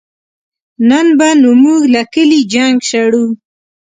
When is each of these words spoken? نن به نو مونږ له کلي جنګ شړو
نن 0.89 1.07
به 1.17 1.29
نو 1.41 1.49
مونږ 1.63 1.81
له 1.93 2.01
کلي 2.13 2.41
جنګ 2.53 2.75
شړو 2.89 3.25